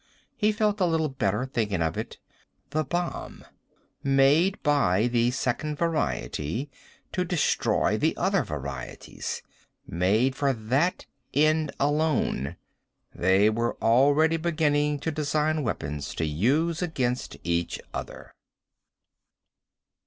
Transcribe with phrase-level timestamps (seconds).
[0.35, 2.17] He felt a little better, thinking about it.
[2.71, 3.45] The bomb.
[4.01, 6.71] Made by the Second Variety
[7.11, 9.43] to destroy the other varieties.
[9.85, 12.55] Made for that end alone.
[13.13, 18.33] They were already beginning to design weapons to use against each other.